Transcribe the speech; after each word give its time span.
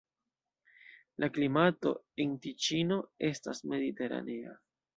La 1.23 1.29
klimato 1.35 1.93
en 2.25 2.33
Tiĉino 2.47 2.99
estas 3.31 3.65
mediteranea. 3.75 4.59